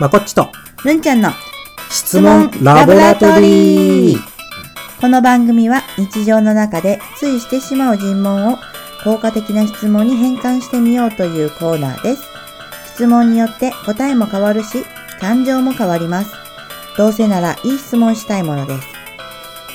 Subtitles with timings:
[0.00, 0.52] まこっちと
[0.84, 1.30] るんちゃんの
[1.90, 4.18] 質問ラボラトリー
[5.00, 8.58] この番組は日常の中でついしてしまう尋問を
[9.02, 12.22] 効果的な質問に変換してみようというコーナーです。
[12.94, 14.84] 質問によって答えも変わるし、
[15.20, 16.32] 感情も変わります。
[16.96, 18.88] どうせならいい質問したいものです。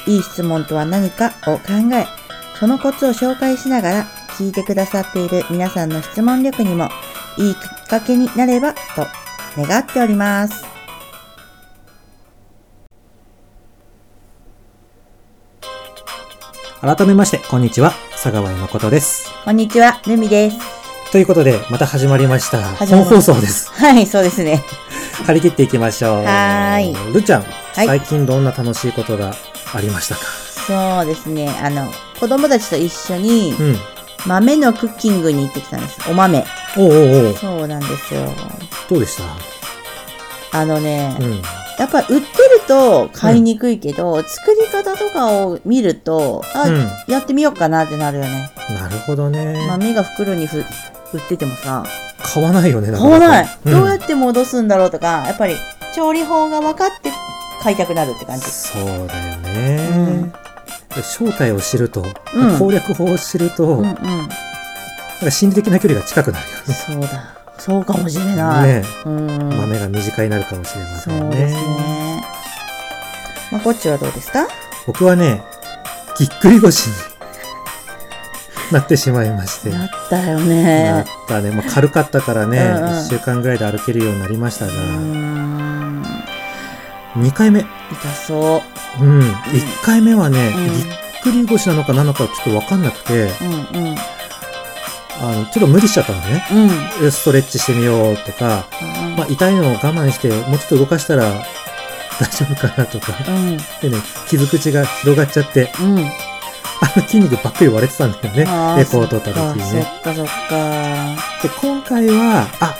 [0.08, 2.06] いい質問とは何かを考え、
[2.60, 4.04] そのコツを紹介しながら
[4.38, 6.90] 聞いてくださっている皆さんの質問力にも
[7.38, 9.23] いいきっかけになればと
[9.58, 10.66] 願っております。
[16.82, 20.58] 改めましてこんにちは佐川井誠ですこんにちは、ルミです。
[21.12, 24.62] ということでまた始まりました本放送ですはい、そうですね。
[25.26, 29.34] 張り切っていきましょうはーいるっちゃん、い最近どんな楽しいことが
[29.74, 30.22] ありましたか？
[30.68, 31.50] そうですね。
[31.62, 31.90] あの、
[32.20, 33.80] 子供たちと一緒にうん
[34.26, 36.00] 豆のクッキングに行ってきたんです。
[36.10, 36.46] お豆。
[36.78, 38.34] おうおうおうそうなんですよ。
[38.94, 40.60] どうでした？
[40.60, 41.42] あのね、うん。
[41.80, 46.88] やっぱり売ってると買いにくいけど、作り方とかを見ると、あ、うん。
[47.08, 48.52] やってみようかなってなるよね。
[48.70, 50.62] なるほどね、豆が袋にふ売
[51.18, 51.84] っててもさ、
[52.22, 53.72] 買わないよね買わない、うん。
[53.72, 55.56] どうやって戻すんだろうとか、やっぱり
[55.96, 57.10] 調理法が分かって
[57.64, 58.46] 買いたくなるって感じ。
[58.46, 60.32] そうだよね、
[61.02, 62.04] 正体を知ると、
[62.36, 62.60] うん。
[62.60, 63.84] 攻略法を知ると、うんうん。
[63.84, 64.30] なん
[65.26, 67.40] か心理的な距離が近くなるそうだ。
[67.66, 68.68] そうかもしれよない。
[68.68, 69.50] ねね、うん。
[69.58, 72.24] 豆が身近になるかもしれませんねそうですね。
[73.52, 74.48] まあ、こっちはどうですか？
[74.88, 75.42] 僕はね
[76.20, 76.94] ぎっくり腰に
[78.72, 81.06] なってしまいましてなったよなっね。
[81.28, 86.04] たね、まあ、軽かったからね、うんうん1週間ぐらいで歩けるようになりましたが、うーん。
[87.16, 87.68] 2回目痛
[88.28, 88.62] そ
[89.00, 89.04] う。
[89.04, 90.86] うん1回目はね、うんぎっ
[91.24, 93.30] くり腰なのか何なのかちょっと分かんなくて
[93.74, 93.96] うんうん。
[95.22, 96.46] あのちょっと無理しちゃったのね
[97.02, 97.12] うん。
[97.12, 98.66] ストレッチしてみようとか、
[99.18, 101.24] まあ、痛いのを我慢してもうちょっと動かしたら
[102.20, 103.58] 大丈夫かなとかうん。
[103.58, 106.00] でね傷口が広がっちゃってうん。
[106.00, 108.42] あの筋肉ばっかり割れてたんだよね
[108.82, 111.16] エコーを取った時にそねっかそっか。
[111.42, 112.76] で今回はあ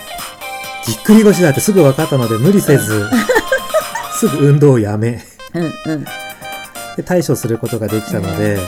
[0.86, 3.10] ぎっくり腰だってすぐ分かったので無理せず
[4.20, 6.06] すぐ運動をやめうんうん。
[6.98, 8.64] で対処することができたので、も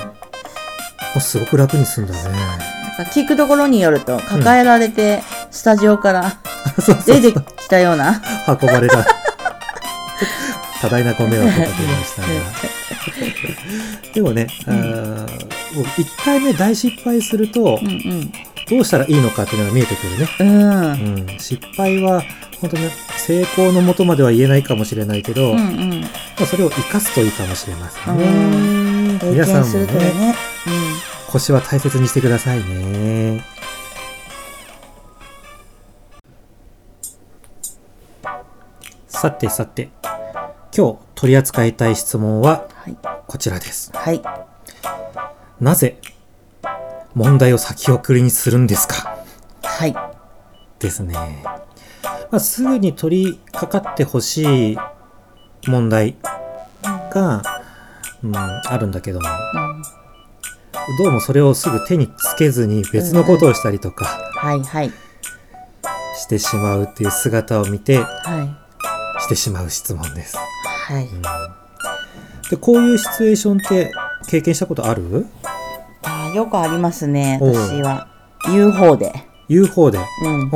[1.18, 6.38] うすごく楽に済んだね聞くところによると、抱えられて、スタジオから
[6.82, 8.22] そうそう出てきたような。
[8.48, 9.06] 運ばれた
[10.82, 11.70] 多大なご迷惑をかけま
[12.04, 12.28] したが
[14.14, 14.76] でもね、あー
[15.76, 18.32] もう1回目大失敗するとうんうん。
[18.68, 21.30] どうしたらいいのかっていうのが見えてくるね、うん。
[21.32, 22.24] うん、失敗は
[22.60, 26.04] 本当ね成功のもとまでは言えないかもしれないけど、まうんうん。
[26.04, 30.55] あ、それを生かすといいかもしれませんうね、経皆さんもね。
[31.36, 33.44] 腰は大切にしてくださいね
[39.10, 39.90] さてさて
[40.74, 42.98] 今日取り扱いたい質問ははい。
[43.28, 44.22] こちらですはい。
[45.60, 46.00] なぜ
[47.14, 49.18] 問題を先送りにするんですか？
[49.62, 49.96] はい。
[50.80, 51.14] ですね、
[52.32, 54.78] まあ、すぐに取り掛かってほしい
[55.68, 56.16] 問題
[57.12, 57.42] が、
[58.24, 60.05] うん、あるんだけどもうん
[61.00, 64.92] どうもそれをすぐ手につけずに別のことをしたりとかはいはい。
[66.16, 68.60] してしまうっていう姿を見ては
[69.18, 69.22] い。
[69.22, 70.38] してしまう質問です。
[70.38, 71.08] はい。
[72.52, 73.92] でこういうシチュエーションって
[74.28, 75.26] 経験したことある？
[76.04, 78.08] あーよくありますね、私は。
[78.46, 79.12] 言う方で。
[79.50, 79.98] 言う方で？
[79.98, 80.50] うん。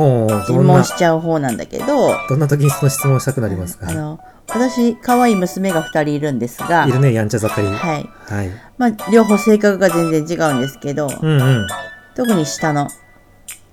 [0.44, 1.86] 質問しちゃう方なんだけど、
[2.28, 3.88] どんな時にその質問したくなりますか？
[3.88, 4.20] あの、
[4.54, 7.68] 私、可愛い娘が二人いるんですが、いるねやんちゃ盛り。
[7.68, 8.08] はい。
[8.26, 8.50] はい。
[8.78, 11.66] まあ、両方性格が全然違うんですけど、うんうん。
[12.14, 12.88] 特に下の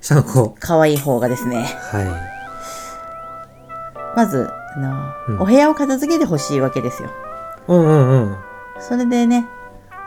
[0.01, 0.55] 下の子。
[0.59, 2.27] 可愛い方がですね、は
[4.15, 7.09] まず、あの、うんお部屋を片付けてほしいわけですよ。
[7.09, 7.11] い。
[7.67, 8.37] うんうんうん。
[8.79, 9.45] それでね、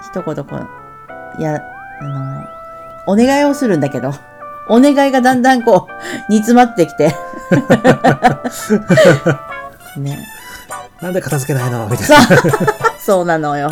[0.03, 1.63] 一言こう、や、
[2.01, 2.45] あの、
[3.07, 4.13] お願いをするんだけど、
[4.69, 7.15] お願いがだんだんこう、煮詰まってきて。
[9.99, 10.19] ね。
[11.03, 11.87] なんで片付けないの？
[11.89, 12.17] みたいな。、
[13.01, 13.71] そうなのよ。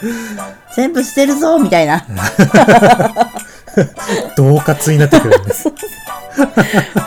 [0.76, 2.04] 全部捨てるぞみたいな。
[4.36, 5.72] 恫喝になってくるんです。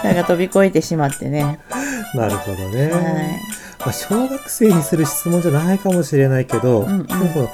[0.03, 1.59] なんか飛び越えてしまってね。
[2.15, 2.91] なるほどね。
[2.91, 3.01] はい。
[3.79, 7.49] まあ、小学生にする質問じゃないかもしれないけど、んうんでも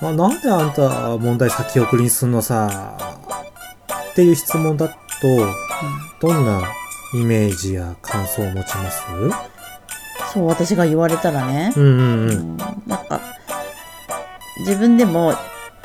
[0.00, 0.88] まあ、なんであんた
[1.18, 2.96] 問題先送りにすんのさ？
[4.10, 4.94] っていう質問だと、
[6.20, 6.62] どんな
[7.14, 9.02] イメージや感想を持ちます？
[10.32, 11.72] そう、私が言われたらね。
[11.76, 11.92] うんうんう。
[11.92, 12.56] うんん
[12.86, 13.20] なんか、
[14.60, 15.34] 自分でも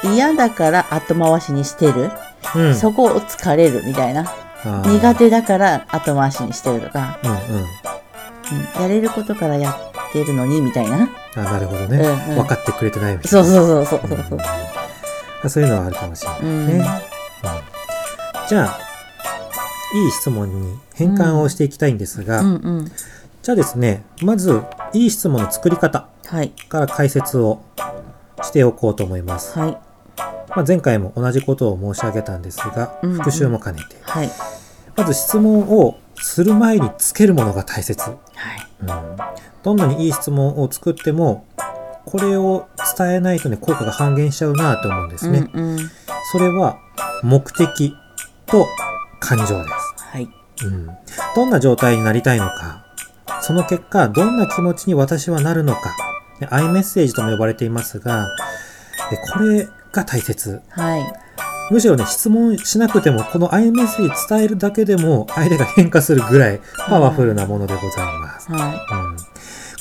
[0.03, 2.11] 嫌だから後回しにしてる。
[2.55, 4.31] うん、そこを疲れるみたいな。
[4.85, 7.19] 苦手だから後回しにしてるとか。
[7.23, 7.37] うんうん。
[7.59, 7.65] うん
[8.79, 11.09] やれることからやってるのに、みたいな。
[11.35, 11.97] あ、なるほどね。
[11.97, 14.37] うんうん分かってくれてないみたいそうそうそうそうそうそう。
[14.37, 15.49] な。
[15.49, 16.47] そういうのはあるかもしれないね。
[16.47, 16.85] うんうん
[18.47, 18.79] じゃあ、
[19.95, 22.91] いい質問に変換をしていきたいんですが、うんうん。
[23.45, 26.49] じゃあですね、まず、いい質問の作り方はい。
[26.67, 27.61] から解説を
[28.41, 29.59] しておこうと思います。
[29.59, 29.77] はい。
[30.49, 33.97] まあ、前回も同じことを申し上げたんですが、うんうん復習も兼ねて。
[34.01, 34.31] はい。
[34.95, 38.09] まず質問をする前につけるものが大切。
[38.09, 38.19] はい。
[38.81, 38.87] うん、
[39.61, 41.45] どんなにいい質問を作っても、
[42.05, 45.51] これを伝えないとね、効果が半減しちゃうなと思うんですね。
[45.53, 45.77] うんうん。
[46.31, 46.79] それは、
[47.21, 47.93] 目的
[48.47, 48.65] と
[49.19, 50.03] 感情です。
[50.03, 50.27] はい。
[50.63, 50.89] うん、
[51.35, 52.84] どんな状態になりたいのか、
[53.45, 55.95] その結果、どんな気持ちに私はなるのか、
[56.39, 58.27] ねアイメッセージとも呼ばれていますが、
[59.11, 60.61] でこれが大切。
[60.69, 61.03] はい。
[61.71, 68.51] むしろね、質問しなくても、このアイメッセージ伝えるだけでも、相手が変化するぐらいパワフルなものでございます。
[68.51, 69.17] はうん、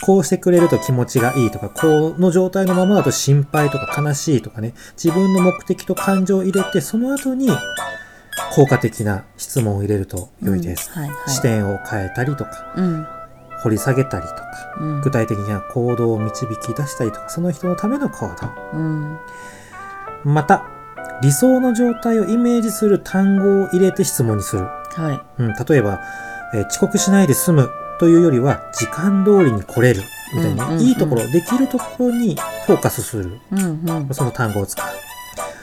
[0.03, 7.49] こうしてくれると気持ちがいいとか、この状態のままだと心配とか悲しいとかね、自分の目的と感情を入れて、その後に
[8.55, 10.47] 効果的な質問を入れるとい。
[10.47, 10.91] 良いです。
[10.95, 11.31] うんはいはい。
[11.31, 13.07] 視点を変えたりとか、うん。
[13.63, 14.45] 掘り下げたりとか、
[14.81, 15.01] うん。
[15.01, 18.79] 具体的な行動を導き出したりとか、その人のための行動。
[18.79, 19.19] うん。
[20.25, 20.65] また、
[21.23, 24.65] 理想の状態をイメージする単語を入れて質問にする。
[24.65, 26.01] はうん、例えば、
[26.55, 30.03] えー遅刻しないで済むというよりは、時間通りに来れる。
[30.35, 32.37] みたいな、うんうんうんいいところ、できるところに
[32.67, 33.25] フォーカスする。
[33.25, 33.41] い。
[33.53, 34.15] うんうん。
[34.15, 34.87] その単語を使う。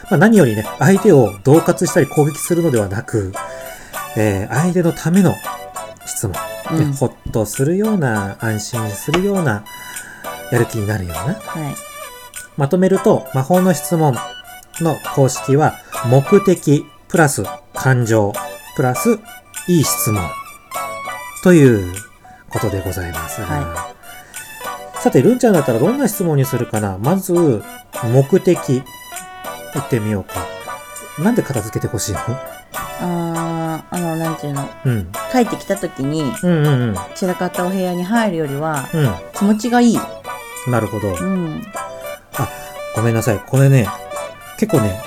[0.10, 3.34] まあ、何よりね、相手を恫喝したり攻撃するのではなく、
[4.18, 5.34] えー相手のための
[6.12, 6.34] 質問。
[6.78, 9.64] でうんほっとするような、安心するような、
[10.52, 11.34] やる気になるような。
[11.34, 11.76] はい。
[12.58, 14.16] まとめると、魔法の質問
[14.82, 15.76] の公式は、
[16.08, 17.44] 目的、プラス
[17.74, 18.34] 感情、
[18.76, 19.20] プラス
[19.68, 20.24] いい質問。
[21.44, 21.94] という
[22.50, 23.42] ことでございます。
[23.42, 23.94] は
[25.00, 26.98] さて、ルンちゃんだったらどんな質問にするかな？
[27.00, 28.84] まず、目的。
[29.74, 30.46] 言ってみようか。
[31.24, 32.20] なんで片付けてほしいの？
[33.00, 34.70] あー、あの、なんていうの？
[34.86, 35.12] うん。
[35.32, 36.96] 帰ってきた時に、うんうんうん。
[37.16, 39.98] 散らかったお部屋に入るよりは、う気持ちがいい。
[39.98, 40.02] ん。
[40.72, 41.10] なるほど。
[41.10, 41.62] うん。
[42.96, 43.40] ごめんなさい。
[43.40, 43.88] これね、
[44.58, 45.02] 結構ね、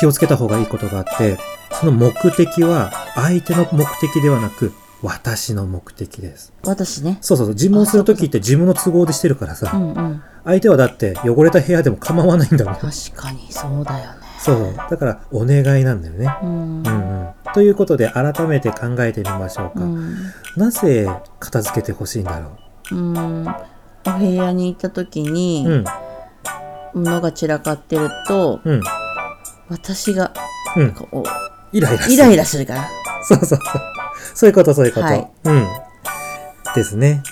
[0.00, 1.38] 気をつけた方がいいことがあって、
[1.72, 4.72] その目的は相手の目的ではなく、
[5.02, 6.52] 私の目的です。
[6.64, 7.18] 私ね。
[7.20, 10.22] そうそうそう、尋問するときって自分の都合でしてるからうさ、んうん。
[10.44, 12.74] 相手はだって汚れた部屋でも構わないんだもん。
[12.74, 14.17] 確かに、そうだよね。
[14.38, 14.74] そうそう。
[14.90, 16.32] だから、お願いなんだよね。
[16.42, 16.48] うん。
[16.48, 17.28] うんうん。
[17.54, 19.84] ということで、改めて考えてみましょうか。
[19.84, 20.14] うん。
[20.56, 21.08] なぜ
[21.40, 22.50] 片付けてほしいんだろ
[22.92, 22.94] う？
[22.94, 23.46] ん。
[24.06, 25.70] お部屋に行った時に、う。
[25.70, 25.84] うん。
[27.04, 28.82] 物が散らかってると、うん。
[29.68, 30.32] 私が、
[30.76, 30.92] うん。
[30.92, 31.22] こう
[31.76, 32.14] イライラする。
[32.14, 32.88] イライラするから。
[33.24, 33.60] そうそうそう。
[34.34, 35.06] そういうこと、そういうこと。
[35.06, 35.66] はいうん。
[36.74, 37.22] ですね。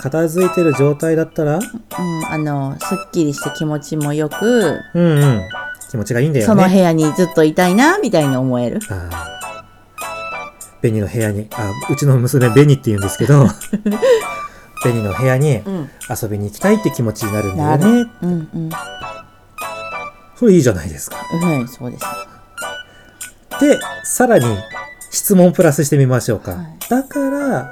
[0.00, 1.62] 片付いてる状態だったら、うん。
[2.26, 5.42] あの、すっきりして気持ちもよく、うんうん。
[5.94, 6.46] 気持ちがいいんだよね。
[6.46, 8.80] その部屋にずっといたいな、みたいに思える。
[8.90, 9.40] ああ。
[10.82, 13.46] ベニの部屋に、あ、うちの娘ベニって言うんですけど、
[14.84, 15.90] ベニの部屋にうん。
[16.10, 18.10] 遊びに行きたいって気持ちになるんだよなね。
[18.22, 18.70] うんうん。
[20.34, 21.18] それいいじゃないですか。
[21.32, 22.04] うん、そうです
[23.62, 23.68] ね。
[23.68, 24.46] で、さらに
[25.12, 26.56] 質問プラスしてみましょうか。
[26.56, 27.70] はいだから、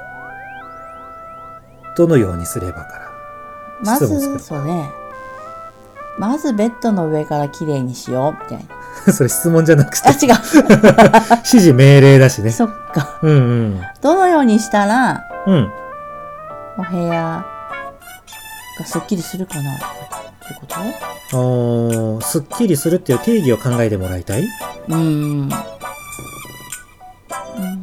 [1.97, 3.11] どのようにすればから。
[3.83, 5.02] まず、そうね。
[6.19, 8.65] まずベッドの上から綺麗にしよう、みたい
[9.05, 9.13] な。
[9.13, 10.17] それ質問じゃなくてあ、、違う。
[11.37, 12.51] 指示命令だしね。
[12.51, 13.19] そっか。
[13.23, 13.35] うんう
[13.69, 13.81] ん。
[14.01, 15.71] どのようにしたら、うん。
[16.77, 17.43] お部屋
[18.79, 19.83] がすっきりするかな、って
[20.59, 20.65] こ
[21.31, 21.37] と？
[21.37, 24.47] おーすっきりするっていう定義を考えてもらいたい？
[24.89, 24.97] うん。
[24.97, 25.01] う
[25.47, 25.49] ん、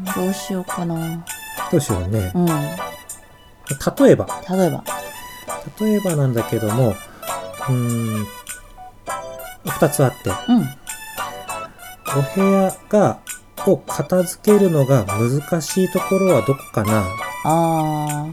[0.05, 1.25] どうしようかな。
[1.71, 2.31] どうしようね。
[2.35, 2.47] うん。
[2.47, 2.53] 例
[4.11, 4.85] えば、例えば。
[5.81, 6.95] 例えばなんだけども、
[7.71, 8.27] うーん、
[9.67, 10.69] 二つあって、うん。
[12.19, 13.21] お部屋が、
[13.67, 17.05] を片付けるのが難しいところはどこかな？
[17.45, 18.27] あ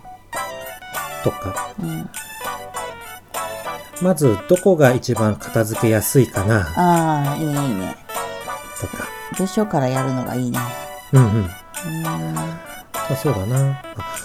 [1.23, 1.83] とか、ー。
[1.83, 2.09] うん。
[4.01, 6.67] まずどこが一番片付けやすいかな？
[6.75, 7.97] あー、いいね、いいね。
[8.79, 9.05] とか。
[9.37, 10.59] どうしようからやるのがいいね。
[11.11, 11.31] うんうん。
[11.35, 11.49] うん。
[11.49, 13.81] あそうだな。
[13.97, 14.17] あ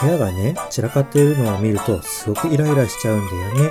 [0.00, 3.70] 部屋がね、散らかっているのを見ると、すごくイライラしちゃうんだよ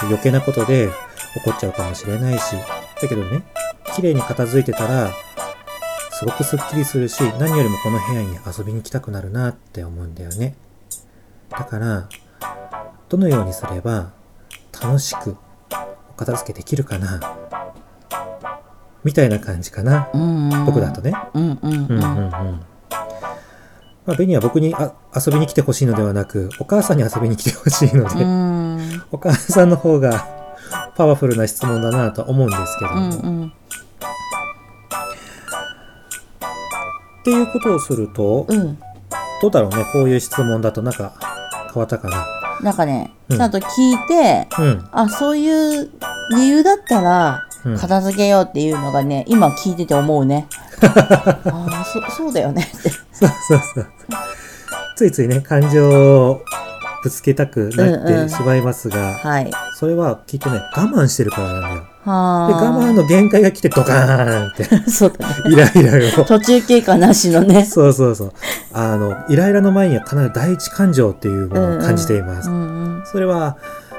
[0.00, 0.88] で余計なことで
[1.36, 2.56] 怒っちゃうかもしれないし。
[3.00, 3.42] だけどね、
[3.94, 5.10] 綺麗に片付いてたら、
[6.10, 10.54] すごくスッキリするし、何よりもこの部屋に遊びに来たくなるなって思うんだよね。
[11.50, 12.08] だから、
[13.08, 14.12] どのようにすれば
[14.82, 15.36] 楽しく
[16.10, 17.20] お片付けできるかな
[19.02, 20.10] みたいな感じかな。
[20.12, 20.64] うんうん。
[20.66, 21.14] 僕だとね。
[21.34, 21.86] うんうんうん。
[21.86, 22.30] うんうんうん。
[22.30, 22.70] ま
[24.06, 28.69] まあ、ベニは僕にあ遊びに来てほしいのではなく、お母さんに遊びに来てほしいので、うん。
[29.10, 30.26] お母さんの方が
[30.96, 33.52] パワフルな質問だなとは思うんですけども、うんうん。
[37.20, 38.78] っていうことをすると、うん。
[39.42, 41.14] どうだろうね、こういう質問だとなんか
[41.72, 42.26] 変わったかな。
[42.62, 44.88] なんかね、うんちゃんと聞いて、うん。
[44.92, 45.90] あ、そういう
[46.36, 50.46] 理由だったら、うん片付けようっていうのがね、今聞いてて思うね。
[50.80, 52.88] ああ、そ、そうだよねって。
[52.88, 53.86] そうそうそう。
[54.96, 56.42] ついついね、感情を
[57.02, 59.50] ぶつけたくなっうんうんてしまいますが、はい。
[59.74, 61.74] それはきっとね、我慢してるからなんだよ。
[61.74, 62.48] で、はあ。
[62.72, 65.34] 我慢の限界が来てドカーンって、 そうだね。
[65.46, 66.24] イライラを。
[66.24, 67.64] 途中経過なしのね。
[67.64, 68.32] そうそうそう。
[68.72, 72.50] あの、イライラの前には必ず第一感情っていうものを感じています。
[72.50, 72.58] うんう
[73.00, 73.02] ん。
[73.06, 73.56] それは、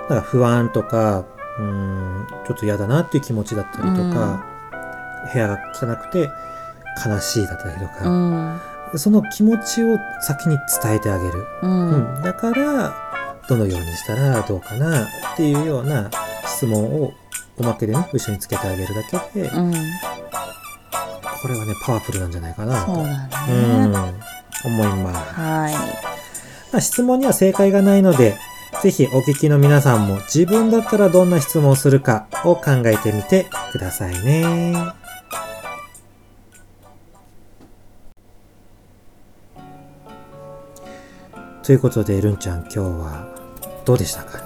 [0.10, 1.24] なんか不安とか、
[1.60, 4.44] うーん、ちょっと嫌だなっていう気持ちだったりとか、
[5.34, 6.30] 部屋が汚くて
[7.06, 8.62] 悲しいだったりとうか、ん。
[8.98, 11.48] その気持ちを先に伝えてあげる。
[11.62, 11.68] う。
[11.68, 12.96] うんん、だから、
[13.48, 16.10] どのようにしたらどうかなっていうような
[16.46, 17.14] 質問を
[17.58, 19.74] おまけでね、後ろにつけてあげるだけで、うん。
[21.42, 22.96] これはね、パワフルなんじゃないかなと。
[22.96, 24.14] そうんね。、
[24.66, 25.34] 思います。
[25.34, 25.74] はい。
[26.72, 28.38] まあ、質問には正解がないので、
[28.82, 35.01] ぜひお聞きの皆さんも自分だったらどんな質問をするかを考えてみてくださいね。
[41.64, 43.28] ということで、るんちゃん今日は
[43.86, 44.44] どうでしたかね？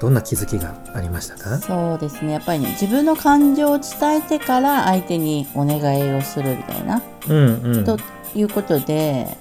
[0.00, 1.58] どんな気づきがありましたか？
[1.58, 2.32] そうですね。
[2.32, 7.02] やっぱりね、自分の感情を伝えてから相手にお願いをするみたいな。
[7.28, 7.84] うんうん。
[7.84, 7.98] と
[8.34, 9.36] いうことで、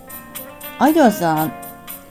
[0.77, 1.49] 相手はさ、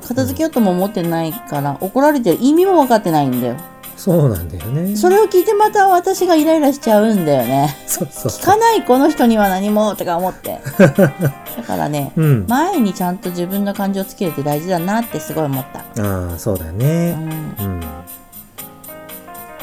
[0.07, 3.57] 片付けようとも思ってないから、怒られてる意味も分かってないんだよ。
[3.97, 4.97] そうなんだよね。
[4.97, 7.77] それを聞いてまた私がイライラしちゃうんだよね。
[7.87, 10.61] そうそう聞かないこの人には何もとか思って。
[10.79, 12.47] だからね、うん。
[12.49, 16.03] 前にちゃんと自分の感情をつけるって大事だなってすごい思った。
[16.03, 17.13] ああ、そうだうね。
[17.15, 17.19] ん。
[17.19, 17.81] うん。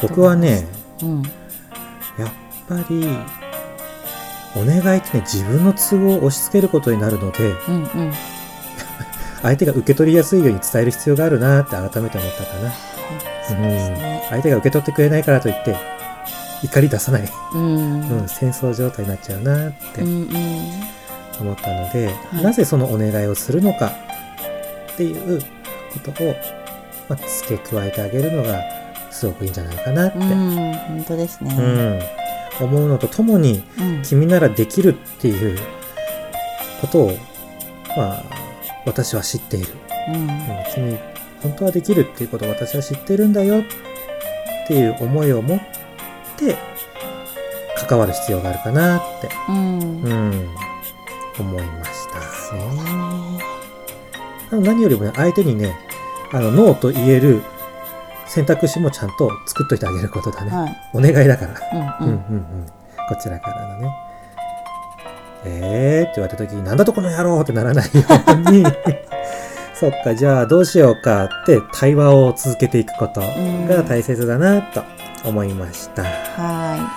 [0.01, 0.67] 僕はね、
[1.01, 1.21] うん。
[1.21, 2.29] やっ
[2.67, 3.07] ぱり、
[4.55, 8.13] お願いってね、自分の都合を押し付けることになるので、うんうん。
[9.41, 12.71] 相手が受け取りやすいように伝える必要があるなって改めて思ったかな。
[13.47, 14.27] そうですね。
[14.29, 15.75] 相手が受け取ってくれないからといって、
[16.63, 18.09] 怒り出さない、うん。
[18.21, 20.91] うん、戦争状態になっちゃうなってうんうん。
[21.39, 23.91] 思ったので、はいなぜそのお願いをするのか
[24.93, 25.41] っていう
[26.05, 26.35] ことを、
[27.09, 28.61] まあ、付け加えてあげるのが
[29.09, 31.55] すごくいいんじゃないかなって、うん、本当ですね。
[31.57, 32.21] うん
[32.59, 34.01] 思うのとともに、うん。
[34.03, 35.57] 君ならできるっていう
[36.79, 37.17] ことを、
[37.97, 38.23] まあ、
[38.85, 39.73] 私は知っている。
[40.09, 40.29] うんうん
[40.73, 40.99] 君、
[41.41, 43.63] 本当はできるっていうことを私は知ってるんだよっ
[44.67, 45.59] ていう思いを持っ
[46.37, 46.57] て、
[47.87, 49.79] 関わる必要があるかなって、うん。
[50.03, 50.49] うん、
[51.39, 53.41] 思いましたね。
[54.51, 55.75] 何よりもね、相手にね、
[56.31, 57.41] あの、ノーと言える
[58.27, 60.51] 選択肢もちゃんと作っといてあげることだね。
[60.51, 60.77] はい。
[60.93, 61.99] お願いだから。
[62.01, 62.07] ううん。
[62.07, 62.65] うんんうんうん。
[63.09, 63.95] こちらからのね。
[65.43, 68.03] えーって言われた時に、なんだとこの野郎ってならないよ
[68.47, 68.63] うに、
[69.81, 74.83] そっか、じゃあどうしようかって対話を続けていくことが大切だなと
[75.25, 76.03] 思いました。
[76.03, 76.87] は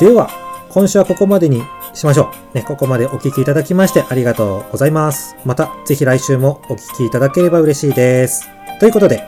[0.00, 0.30] では、
[0.70, 1.62] 今週はここまでに
[1.92, 2.56] しましょう。
[2.56, 5.36] ね、ここまでお聞きいただきましてありがとうございます。
[5.44, 8.48] また、ぜひ来週もお聞きいただければ嬉しいです。
[8.80, 9.22] ということで、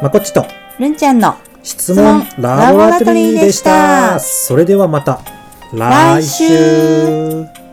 [0.00, 0.46] まこっちと
[0.78, 0.82] い。
[0.82, 4.20] るんちゃんの質問ラボラトリーでしたた。
[4.20, 5.20] それではまた
[5.74, 7.65] 来週